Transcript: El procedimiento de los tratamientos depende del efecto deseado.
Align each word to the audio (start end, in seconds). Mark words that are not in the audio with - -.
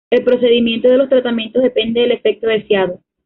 El 0.09 0.23
procedimiento 0.23 0.87
de 0.87 0.97
los 0.97 1.09
tratamientos 1.09 1.61
depende 1.61 2.01
del 2.01 2.13
efecto 2.13 2.47
deseado. 2.47 3.01